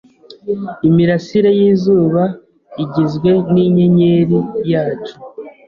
Imirasire 0.87 1.49
y'izuba 1.59 2.21
igizwe 2.83 3.31
n'inyenyeri 3.53 4.39
yacu 4.71 5.15